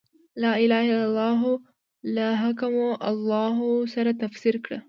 «لا 0.43 0.51
اله 0.63 0.81
الا 0.91 1.05
الله» 1.09 1.37
له 1.43 1.59
«لا 2.15 2.29
حاکم 2.41 2.73
الا 2.89 3.05
الله» 3.11 3.55
سره 3.93 4.11
تفسیر 4.23 4.55
کړه. 4.65 4.77